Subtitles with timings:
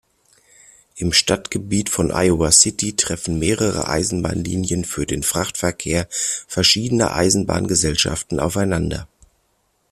[0.95, 6.07] Im Stadtgebiet von Iowa City treffen mehrere Eisenbahnlinien für den Frachtverkehr
[6.47, 9.07] verschiedener Eisenbahngesellschaften aufeinander.